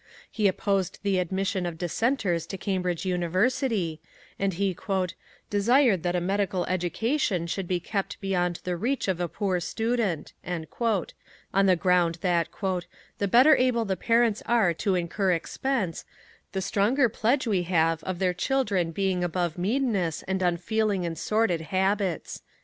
[0.31, 4.01] He opposed the admission of Dissenters to Cambridge University,
[4.39, 4.75] and he
[5.51, 10.33] "desired that a medical education should be kept beyond the reach of a poor student,"
[10.43, 12.47] on the ground that
[13.19, 16.03] "the better able the parents are to incur expense,
[16.53, 21.61] the stronger pledge have we of their children being above meanness and unfeeling and sordid
[21.61, 22.41] habits."